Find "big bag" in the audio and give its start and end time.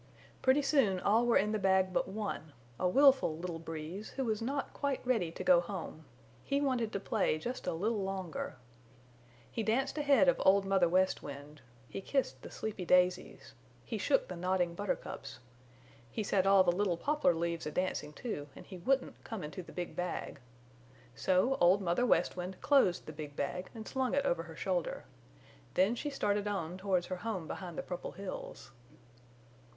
19.71-20.39, 23.13-23.69